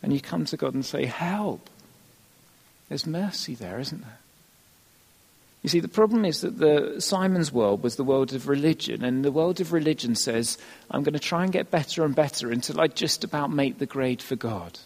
And 0.02 0.12
you 0.12 0.21
come 0.21 0.45
to 0.47 0.56
God 0.56 0.75
and 0.75 0.85
say, 0.85 1.04
Help. 1.04 1.71
There's 2.88 3.06
mercy 3.06 3.54
there, 3.54 3.78
isn't 3.78 4.02
there? 4.02 4.18
You 5.62 5.68
see, 5.68 5.80
the 5.80 5.88
problem 5.88 6.25
is 6.25 6.42
that 6.42 6.59
the 6.59 7.00
Simon's 7.00 7.52
world 7.52 7.83
was 7.83 7.97
the 7.97 8.04
world 8.04 8.33
of 8.33 8.47
religion, 8.47 9.04
and 9.04 9.25
the 9.25 9.33
world 9.33 9.61
of 9.61 9.73
religion 9.73 10.14
says, 10.14 10.59
I'm 10.90 11.02
going 11.02 11.14
to 11.14 11.18
try 11.18 11.42
and 11.42 11.52
get 11.52 11.73
better 11.73 12.04
and 12.04 12.14
better 12.14 12.52
until 12.52 12.80
I 12.80 12.87
just 12.87 13.25
about 13.25 13.50
make 13.50 13.78
the 13.78 13.87
grade 13.87 14.23
for 14.23 14.37
God. 14.37 14.78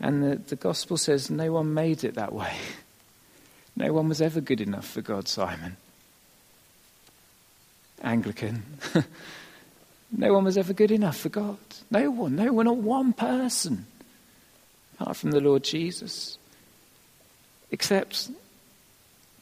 And 0.00 0.22
the, 0.22 0.36
the 0.36 0.56
gospel 0.56 0.96
says 0.96 1.30
no 1.30 1.52
one 1.52 1.74
made 1.74 2.04
it 2.04 2.14
that 2.14 2.32
way. 2.32 2.56
No 3.76 3.92
one 3.92 4.08
was 4.08 4.22
ever 4.22 4.40
good 4.40 4.60
enough 4.60 4.86
for 4.86 5.02
God, 5.02 5.26
Simon. 5.26 5.76
Anglican. 8.02 8.62
no 10.16 10.32
one 10.32 10.44
was 10.44 10.56
ever 10.56 10.72
good 10.72 10.92
enough 10.92 11.16
for 11.16 11.28
God. 11.28 11.58
No 11.90 12.08
one. 12.08 12.36
No 12.36 12.52
one, 12.52 12.66
not 12.66 12.76
one 12.76 13.12
person. 13.12 13.86
Apart 15.00 15.16
from 15.16 15.32
the 15.32 15.40
Lord 15.40 15.64
Jesus. 15.64 16.38
Except 17.72 18.30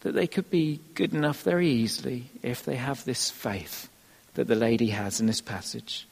that 0.01 0.13
they 0.13 0.27
could 0.27 0.51
be 0.51 0.81
good 0.95 1.13
enough 1.13 1.43
very 1.43 1.69
easily 1.69 2.31
if 2.43 2.65
they 2.65 2.77
have 2.77 3.05
this 3.05 3.29
faith 3.31 3.89
that 4.35 4.49
the 4.49 4.55
lady 4.55 4.89
has 4.89 5.21
in 5.21 5.27
this 5.27 5.41
passage. 5.41 6.07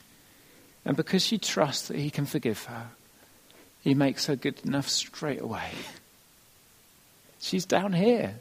And 0.84 0.96
because 0.96 1.24
she 1.24 1.38
trusts 1.38 1.88
that 1.88 1.96
he 1.96 2.10
can 2.10 2.26
forgive 2.26 2.64
her, 2.64 2.88
he 3.82 3.94
makes 3.94 4.26
her 4.26 4.36
good 4.36 4.60
enough 4.64 4.88
straight 4.88 5.40
away. 5.40 5.70
She's 7.40 7.64
down 7.64 7.92
here. 7.92 8.34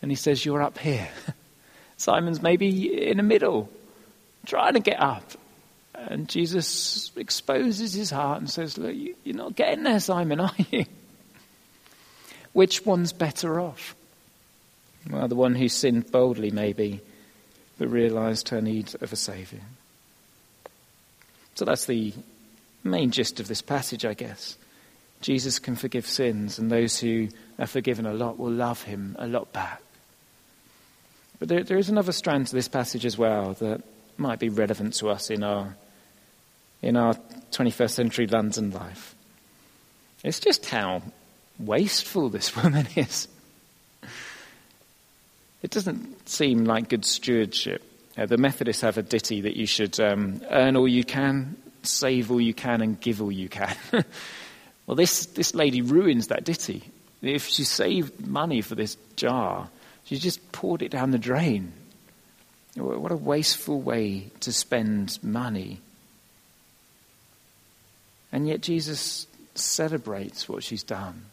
And 0.00 0.10
he 0.10 0.16
says, 0.16 0.44
You're 0.44 0.62
up 0.62 0.78
here. 0.78 1.08
Simon's 1.96 2.42
maybe 2.42 3.08
in 3.08 3.16
the 3.16 3.22
middle, 3.22 3.68
trying 4.46 4.74
to 4.74 4.80
get 4.80 5.00
up. 5.00 5.32
And 5.94 6.28
Jesus 6.28 7.12
exposes 7.16 7.92
his 7.92 8.10
heart 8.10 8.38
and 8.38 8.50
says, 8.50 8.78
Look, 8.78 8.94
you're 9.24 9.36
not 9.36 9.54
getting 9.54 9.84
there, 9.84 10.00
Simon, 10.00 10.40
are 10.40 10.54
you? 10.70 10.84
Which 12.52 12.84
one's 12.84 13.12
better 13.12 13.60
off? 13.60 13.94
Well, 15.10 15.28
the 15.28 15.34
one 15.34 15.54
who 15.54 15.68
sinned 15.68 16.10
boldly, 16.12 16.50
maybe, 16.50 17.00
but 17.78 17.88
realized 17.88 18.50
her 18.50 18.60
need 18.60 18.94
of 19.00 19.12
a 19.12 19.16
Saviour. 19.16 19.62
So 21.54 21.64
that's 21.64 21.86
the 21.86 22.12
main 22.84 23.10
gist 23.10 23.40
of 23.40 23.48
this 23.48 23.62
passage, 23.62 24.04
I 24.04 24.14
guess. 24.14 24.56
Jesus 25.20 25.58
can 25.58 25.76
forgive 25.76 26.06
sins, 26.06 26.58
and 26.58 26.70
those 26.70 26.98
who 26.98 27.28
are 27.58 27.66
forgiven 27.66 28.06
a 28.06 28.12
lot 28.12 28.38
will 28.38 28.50
love 28.50 28.82
him 28.82 29.16
a 29.18 29.26
lot 29.26 29.52
back. 29.52 29.80
But 31.38 31.48
there, 31.48 31.62
there 31.62 31.78
is 31.78 31.88
another 31.88 32.12
strand 32.12 32.48
to 32.48 32.54
this 32.54 32.68
passage 32.68 33.06
as 33.06 33.16
well 33.16 33.54
that 33.54 33.82
might 34.16 34.38
be 34.38 34.48
relevant 34.48 34.94
to 34.94 35.08
us 35.08 35.30
in 35.30 35.42
our, 35.42 35.74
in 36.82 36.96
our 36.96 37.14
21st 37.52 37.90
century 37.90 38.26
London 38.26 38.70
life. 38.70 39.14
It's 40.24 40.40
just 40.40 40.66
how 40.66 41.02
wasteful 41.58 42.28
this 42.28 42.54
woman 42.62 42.86
is. 42.96 43.28
It 45.62 45.70
doesn't 45.70 46.28
seem 46.28 46.64
like 46.64 46.88
good 46.88 47.04
stewardship. 47.04 47.82
Uh, 48.18 48.26
the 48.26 48.36
Methodists 48.36 48.82
have 48.82 48.98
a 48.98 49.02
ditty 49.02 49.42
that 49.42 49.56
you 49.56 49.66
should 49.66 49.98
um, 50.00 50.42
earn 50.50 50.76
all 50.76 50.88
you 50.88 51.04
can, 51.04 51.56
save 51.82 52.30
all 52.30 52.40
you 52.40 52.54
can, 52.54 52.80
and 52.80 53.00
give 53.00 53.22
all 53.22 53.32
you 53.32 53.48
can. 53.48 53.76
well, 54.86 54.96
this, 54.96 55.26
this 55.26 55.54
lady 55.54 55.82
ruins 55.82 56.28
that 56.28 56.44
ditty. 56.44 56.82
If 57.22 57.48
she 57.48 57.64
saved 57.64 58.26
money 58.26 58.60
for 58.62 58.74
this 58.74 58.96
jar, 59.16 59.68
she 60.04 60.18
just 60.18 60.52
poured 60.52 60.82
it 60.82 60.90
down 60.90 61.10
the 61.10 61.18
drain. 61.18 61.72
What 62.76 63.12
a 63.12 63.16
wasteful 63.16 63.80
way 63.80 64.30
to 64.40 64.52
spend 64.52 65.18
money. 65.22 65.80
And 68.32 68.48
yet 68.48 68.62
Jesus 68.62 69.26
celebrates 69.54 70.48
what 70.48 70.64
she's 70.64 70.82
done. 70.82 71.26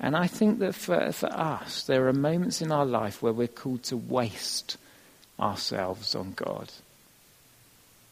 And 0.00 0.16
I 0.16 0.26
think 0.26 0.58
that 0.60 0.74
for, 0.74 1.12
for 1.12 1.32
us, 1.32 1.84
there 1.84 2.08
are 2.08 2.12
moments 2.12 2.60
in 2.60 2.70
our 2.70 2.86
life 2.86 3.22
where 3.22 3.32
we're 3.32 3.48
called 3.48 3.84
to 3.84 3.96
waste 3.96 4.76
ourselves 5.38 6.14
on 6.14 6.32
God. 6.32 6.70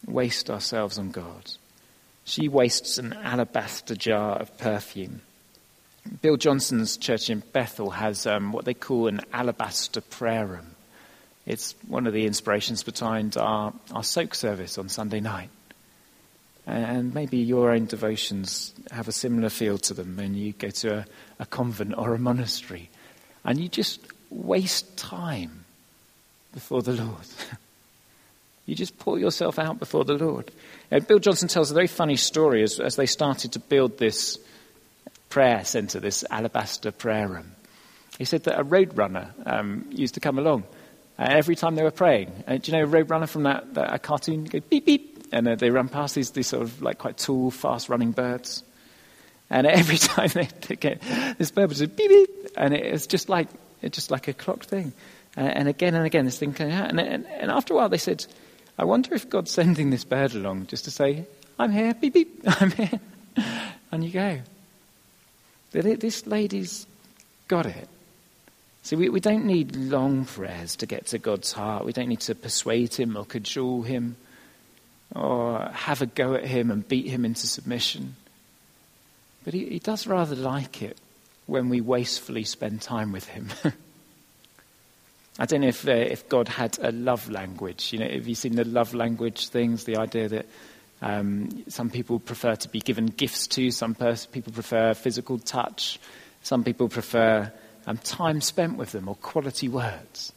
Waste 0.04 0.50
ourselves 0.50 0.98
on 0.98 1.10
God. 1.10 1.52
She 2.24 2.48
wastes 2.48 2.98
an 2.98 3.12
alabaster 3.12 3.94
jar 3.94 4.36
of 4.36 4.56
perfume. 4.58 5.22
Bill 6.22 6.36
Johnson's 6.36 6.96
church 6.96 7.30
in 7.30 7.42
Bethel 7.52 7.90
has 7.90 8.26
um, 8.26 8.52
what 8.52 8.64
they 8.64 8.74
call 8.74 9.08
an 9.08 9.20
alabaster 9.32 10.00
prayer 10.00 10.46
room. 10.46 10.74
It's 11.46 11.74
one 11.86 12.06
of 12.06 12.12
the 12.12 12.26
inspirations 12.26 12.82
behind 12.82 13.36
our, 13.36 13.72
our 13.92 14.02
soak 14.02 14.34
service 14.34 14.78
on 14.78 14.88
Sunday 14.88 15.20
night. 15.20 15.50
And 16.66 17.14
maybe 17.14 17.38
your 17.38 17.70
own 17.70 17.86
devotions 17.86 18.74
have 18.90 19.06
a 19.06 19.12
similar 19.12 19.48
feel 19.48 19.78
to 19.78 19.94
them 19.94 20.16
when 20.16 20.34
you 20.34 20.52
go 20.52 20.70
to 20.70 20.98
a, 20.98 21.06
a 21.38 21.46
convent 21.46 21.94
or 21.96 22.14
a 22.14 22.18
monastery 22.18 22.90
and 23.44 23.60
you 23.60 23.68
just 23.68 24.00
waste 24.28 24.96
time 24.96 25.64
before 26.52 26.82
the 26.82 26.92
Lord. 26.92 27.26
you 28.66 28.74
just 28.74 28.98
pour 28.98 29.18
yourself 29.18 29.58
out 29.58 29.78
before 29.78 30.04
the 30.04 30.14
Lord. 30.14 30.50
And 30.90 31.06
Bill 31.06 31.18
Johnson 31.18 31.48
tells 31.48 31.70
a 31.70 31.74
very 31.74 31.86
funny 31.86 32.16
story 32.16 32.62
as, 32.62 32.78
as 32.78 32.96
they 32.96 33.06
started 33.06 33.52
to 33.52 33.60
build 33.60 33.98
this 33.98 34.38
prayer 35.28 35.64
center, 35.64 36.00
this 36.00 36.24
alabaster 36.30 36.92
prayer 36.92 37.28
room. 37.28 37.52
He 38.18 38.24
said 38.24 38.44
that 38.44 38.58
a 38.58 38.64
roadrunner 38.64 39.30
um, 39.46 39.86
used 39.90 40.14
to 40.14 40.20
come 40.20 40.38
along 40.38 40.64
uh, 41.18 41.26
every 41.28 41.56
time 41.56 41.74
they 41.74 41.82
were 41.82 41.90
praying. 41.90 42.32
Uh, 42.46 42.56
do 42.56 42.70
you 42.70 42.78
know 42.78 42.84
a 42.84 42.88
Roadrunner 42.88 43.28
from 43.28 43.44
that, 43.44 43.74
that 43.74 43.92
a 43.94 43.98
cartoon? 43.98 44.44
Go 44.44 44.60
beep 44.60 44.86
beep 44.86 45.26
and 45.32 45.48
uh, 45.48 45.54
they 45.54 45.70
run 45.70 45.88
past 45.88 46.14
these, 46.14 46.30
these 46.30 46.46
sort 46.46 46.62
of 46.62 46.82
like 46.82 46.98
quite 46.98 47.18
tall, 47.18 47.50
fast 47.50 47.88
running 47.88 48.12
birds. 48.12 48.62
And 49.50 49.66
every 49.66 49.98
time 49.98 50.28
they, 50.34 50.48
they 50.68 50.76
get 50.76 51.02
this 51.38 51.50
bird 51.50 51.68
would 51.68 51.96
beep 51.96 52.08
beep, 52.08 52.30
and 52.56 52.74
it, 52.74 52.84
it's 52.84 53.06
just 53.06 53.28
like 53.28 53.48
It's 53.82 53.94
just 53.94 54.10
like 54.10 54.28
a 54.28 54.32
clock 54.32 54.64
thing. 54.64 54.92
Uh, 55.36 55.40
and 55.40 55.68
again 55.68 55.94
and 55.94 56.06
again, 56.06 56.24
this 56.24 56.38
thing 56.38 56.54
came 56.54 56.70
out. 56.70 56.88
And, 56.88 56.98
and, 56.98 57.26
and 57.26 57.50
after 57.50 57.74
a 57.74 57.76
while, 57.76 57.88
they 57.88 57.98
said, 57.98 58.24
I 58.78 58.84
wonder 58.84 59.14
if 59.14 59.30
God's 59.30 59.50
sending 59.50 59.90
this 59.90 60.04
bird 60.04 60.34
along 60.34 60.66
just 60.66 60.84
to 60.84 60.90
say, 60.90 61.26
I'm 61.58 61.72
here, 61.72 61.94
beep, 61.94 62.14
beep, 62.14 62.42
I'm 62.46 62.70
here. 62.70 63.00
and 63.90 64.04
you 64.04 64.10
go. 64.10 64.40
This 65.72 66.26
lady's 66.26 66.86
got 67.48 67.66
it. 67.66 67.88
See, 68.82 68.96
we, 68.96 69.08
we 69.08 69.20
don't 69.20 69.46
need 69.46 69.74
long 69.74 70.24
prayers 70.24 70.76
to 70.76 70.86
get 70.86 71.06
to 71.08 71.18
God's 71.18 71.52
heart. 71.52 71.84
We 71.84 71.92
don't 71.92 72.08
need 72.08 72.20
to 72.20 72.34
persuade 72.34 72.94
him 72.94 73.16
or 73.16 73.24
cajole 73.24 73.82
him 73.82 74.16
or 75.14 75.60
have 75.72 76.02
a 76.02 76.06
go 76.06 76.34
at 76.34 76.44
him 76.44 76.70
and 76.70 76.86
beat 76.86 77.06
him 77.08 77.24
into 77.24 77.46
submission. 77.46 78.16
But 79.44 79.54
he, 79.54 79.66
he 79.66 79.78
does 79.78 80.06
rather 80.06 80.36
like 80.36 80.82
it 80.82 80.98
when 81.46 81.68
we 81.68 81.80
wastefully 81.80 82.44
spend 82.44 82.82
time 82.82 83.12
with 83.12 83.26
him. 83.26 83.48
I 85.38 85.44
don't 85.44 85.60
know 85.60 85.68
if, 85.68 85.86
uh, 85.86 85.92
if 85.92 86.28
God 86.28 86.48
had 86.48 86.78
a 86.80 86.92
love 86.92 87.30
language. 87.30 87.92
You 87.92 87.98
know, 87.98 88.08
have 88.08 88.26
you 88.26 88.34
seen 88.34 88.56
the 88.56 88.64
love 88.64 88.94
language 88.94 89.48
things? 89.48 89.84
The 89.84 89.98
idea 89.98 90.28
that 90.28 90.46
um, 91.02 91.64
some 91.68 91.90
people 91.90 92.18
prefer 92.18 92.56
to 92.56 92.68
be 92.68 92.80
given 92.80 93.06
gifts 93.06 93.46
to, 93.48 93.70
some 93.70 93.94
pers- 93.94 94.26
people 94.26 94.52
prefer 94.52 94.94
physical 94.94 95.38
touch, 95.38 96.00
some 96.42 96.64
people 96.64 96.88
prefer 96.88 97.52
um, 97.86 97.98
time 97.98 98.40
spent 98.40 98.78
with 98.78 98.92
them 98.92 99.08
or 99.08 99.14
quality 99.16 99.68
words. 99.68 100.32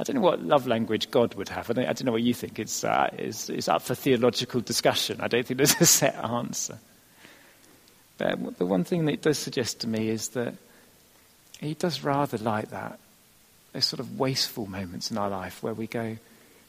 I 0.00 0.04
don't 0.04 0.16
know 0.16 0.22
what 0.22 0.42
love 0.42 0.66
language 0.66 1.10
God 1.10 1.34
would 1.34 1.48
have. 1.48 1.68
I 1.70 1.72
don't, 1.72 1.84
I 1.84 1.92
don't 1.92 2.04
know 2.04 2.12
what 2.12 2.22
you 2.22 2.32
think. 2.32 2.58
It's, 2.58 2.84
uh, 2.84 3.10
it's, 3.18 3.50
it's, 3.50 3.68
up 3.68 3.82
for 3.82 3.94
theological 3.94 4.60
discussion. 4.60 5.20
I 5.20 5.28
don't 5.28 5.44
think 5.44 5.58
there's 5.58 5.80
a 5.80 5.86
set 5.86 6.14
answer. 6.14 6.78
But 8.16 8.58
the 8.58 8.66
one 8.66 8.84
thing 8.84 9.04
that 9.06 9.12
it 9.12 9.22
does 9.22 9.38
suggest 9.38 9.80
to 9.80 9.88
me 9.88 10.08
is 10.08 10.28
that 10.28 10.54
He 11.60 11.74
does 11.74 12.04
rather 12.04 12.38
like 12.38 12.70
that. 12.70 12.98
There's 13.72 13.86
sort 13.86 14.00
of 14.00 14.18
wasteful 14.18 14.66
moments 14.66 15.10
in 15.10 15.18
our 15.18 15.28
life 15.28 15.62
where 15.62 15.74
we 15.74 15.86
go, 15.86 16.16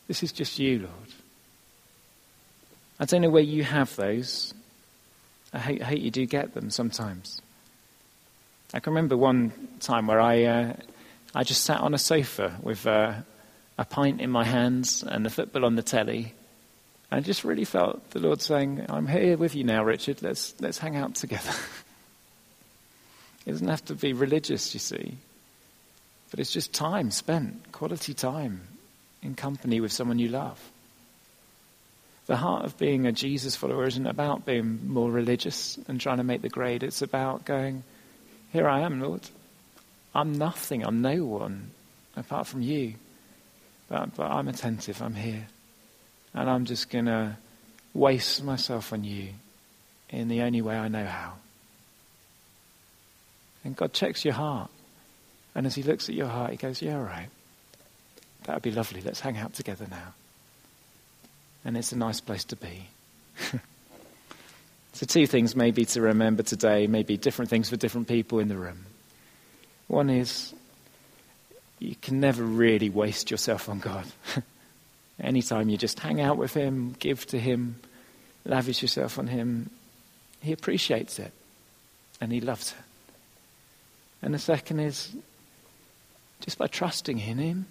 This 0.08 0.24
is 0.24 0.32
just 0.32 0.60
you, 0.60 0.80
Lord. 0.80 1.14
I 3.00 3.06
don't 3.06 3.22
know 3.22 3.30
where 3.30 3.42
you 3.42 3.64
have 3.64 3.96
those. 3.96 4.54
I 5.54 5.60
hate, 5.60 5.82
I 5.82 5.86
hate 5.86 6.02
you 6.02 6.12
do 6.12 6.26
get 6.26 6.54
them 6.54 6.70
sometimes. 6.70 7.42
I 8.74 8.80
can 8.80 8.94
remember 8.94 9.18
one 9.18 9.52
time 9.80 10.08
where 10.08 10.20
I, 10.20 10.44
uh, 10.44 10.74
I 11.34 11.44
just 11.44 11.64
sat 11.64 11.80
on 11.80 11.94
a 11.94 11.98
sofa 11.98 12.60
with 12.62 12.86
uh, 12.86 13.14
a 13.78 13.86
pint 13.86 14.22
in 14.22 14.30
my 14.30 14.44
hands 14.44 15.04
and 15.04 15.26
the 15.26 15.30
football 15.30 15.66
on 15.66 15.76
the 15.76 15.82
telly. 15.82 16.34
And 17.10 17.20
I 17.20 17.22
just 17.22 17.44
really 17.44 17.66
felt 17.66 18.12
the 18.12 18.20
Lord 18.20 18.42
saying, 18.42 18.86
I'm 18.90 19.08
here 19.08 19.38
with 19.38 19.56
you 19.56 19.64
now, 19.64 19.84
Richard. 19.84 20.22
Let's, 20.22 20.54
let's 20.60 20.78
hang 20.78 20.96
out 20.98 21.16
together. 21.16 21.52
it 23.46 23.52
doesn't 23.52 23.68
have 23.68 23.86
to 23.86 23.96
be 23.96 24.14
religious, 24.14 24.74
you 24.74 24.80
see. 24.80 25.18
But 26.32 26.40
it's 26.40 26.52
just 26.52 26.74
time 26.74 27.12
spent, 27.12 27.72
quality 27.72 28.14
time 28.14 28.62
in 29.22 29.36
company 29.36 29.82
with 29.82 29.92
someone 29.92 30.20
you 30.20 30.30
love. 30.30 30.60
The 32.28 32.38
heart 32.38 32.66
of 32.66 32.78
being 32.78 33.08
a 33.08 33.12
Jesus 33.12 33.56
follower 33.56 33.88
isn't 33.88 34.06
about 34.06 34.46
being 34.46 34.88
more 34.88 35.10
religious 35.10 35.80
and 35.88 36.00
trying 36.00 36.18
to 36.18 36.24
make 36.24 36.44
the 36.44 36.50
grade. 36.50 36.84
It's 36.84 37.02
about 37.02 37.46
going, 37.46 37.84
Here 38.54 38.68
I 38.68 38.82
am, 38.82 39.02
Lord. 39.02 39.28
I'm 40.14 40.34
nothing. 40.34 40.86
I'm 40.86 41.02
no 41.02 41.26
one 41.26 41.72
apart 42.16 42.46
from 42.46 42.62
you. 42.62 42.94
But, 43.88 44.16
but 44.16 44.30
I'm 44.30 44.48
attentive. 44.48 45.02
I'm 45.02 45.16
here. 45.16 45.48
And 46.34 46.48
I'm 46.48 46.66
just 46.66 46.92
going 46.92 47.06
to 47.06 47.38
waste 47.94 48.44
myself 48.44 48.94
on 48.94 49.04
you 49.04 49.30
in 50.10 50.28
the 50.28 50.44
only 50.44 50.62
way 50.62 50.78
I 50.78 50.88
know 50.88 51.06
how. 51.06 51.34
And 53.64 53.76
God 53.76 53.94
checks 53.94 54.24
your 54.24 54.36
heart. 54.36 54.70
And 55.60 55.68
as 55.68 55.76
He 55.76 55.84
looks 55.84 56.08
at 56.08 56.16
your 56.16 56.28
heart, 56.28 56.52
He 56.52 56.56
goes, 56.56 56.82
Yeah, 56.82 56.96
all 56.96 57.04
right. 57.04 57.28
That 58.46 58.54
would 58.54 58.64
be 58.64 58.72
lovely. 58.72 59.02
Let's 59.02 59.20
hang 59.20 59.38
out 59.38 59.54
together 59.54 59.86
now 59.92 60.14
and 61.66 61.78
it's 61.78 61.92
a 61.92 61.98
nice 61.98 62.20
place 62.22 62.44
to 62.46 62.56
be. 62.56 62.88
so, 64.94 65.06
two 65.06 65.28
things 65.28 65.56
maybe 65.56 65.86
to 65.86 66.02
remember 66.02 66.44
today, 66.44 66.88
maybe 66.88 67.18
different 67.18 67.50
things 67.50 67.70
for 67.70 67.76
different 67.76 68.08
people 68.08 68.40
in 68.40 68.48
the 68.48 68.58
room. 68.58 68.86
One 69.88 70.10
is 70.10 70.54
you 71.80 71.96
can 71.96 72.20
never 72.20 72.44
really 72.44 72.90
waste 72.90 73.32
yourself 73.32 73.70
on 73.70 73.80
God. 73.80 74.06
Anytime 75.20 75.70
you 75.70 75.78
just 75.78 76.00
hang 76.00 76.22
out 76.22 76.38
with 76.38 76.54
Him, 76.54 76.96
give 77.00 77.26
to 77.28 77.40
Him, 77.40 77.76
lavish 78.46 78.82
yourself 78.82 79.20
on 79.20 79.28
Him, 79.28 79.70
He 80.42 80.54
appreciates 80.54 81.20
it 81.20 81.34
and 82.22 82.32
He 82.32 82.42
loves 82.42 82.72
it. 82.72 82.78
And 84.22 84.34
the 84.34 84.40
second 84.40 84.80
is 84.80 85.14
just 86.42 86.58
by 86.58 86.68
trusting 86.68 87.20
in 87.20 87.38
Him, 87.38 87.66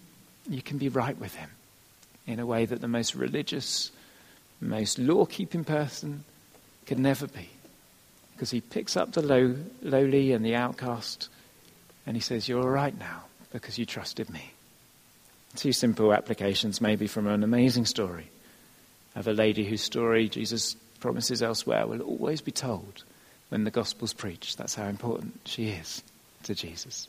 you 0.48 0.62
can 0.62 0.78
be 0.78 0.88
right 0.88 1.18
with 1.18 1.34
Him 1.34 1.50
in 2.26 2.38
a 2.38 2.46
way 2.46 2.66
that 2.66 2.80
the 2.80 2.88
most 2.88 3.14
religious, 3.14 3.90
most 4.60 4.98
law 4.98 5.24
keeping 5.24 5.64
person 5.64 6.24
could 6.86 6.98
never 6.98 7.26
be. 7.26 7.48
Because 8.32 8.50
he 8.50 8.60
picks 8.60 8.96
up 8.96 9.12
the 9.12 9.22
low, 9.22 9.56
lowly 9.82 10.32
and 10.32 10.44
the 10.44 10.54
outcast 10.54 11.28
and 12.06 12.16
he 12.16 12.20
says, 12.20 12.48
You're 12.48 12.62
all 12.62 12.68
right 12.68 12.96
now 12.96 13.24
because 13.52 13.78
you 13.78 13.84
trusted 13.84 14.30
me. 14.30 14.52
Two 15.56 15.72
simple 15.72 16.12
applications, 16.12 16.80
maybe 16.80 17.06
from 17.06 17.26
an 17.26 17.42
amazing 17.42 17.86
story 17.86 18.30
of 19.16 19.26
a 19.26 19.32
lady 19.32 19.64
whose 19.64 19.82
story 19.82 20.28
Jesus 20.28 20.76
promises 21.00 21.42
elsewhere 21.42 21.86
will 21.86 22.02
always 22.02 22.40
be 22.40 22.52
told 22.52 23.04
when 23.48 23.64
the 23.64 23.70
gospel's 23.70 24.12
preached. 24.12 24.58
That's 24.58 24.74
how 24.74 24.86
important 24.86 25.40
she 25.44 25.68
is 25.68 26.02
to 26.44 26.54
Jesus. 26.54 27.08